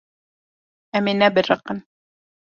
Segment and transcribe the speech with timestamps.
[0.97, 1.79] Em ê nebiriqin.